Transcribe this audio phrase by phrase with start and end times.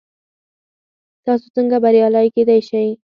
[1.25, 2.89] تاسو څنګه بریالي کیدی شئ؟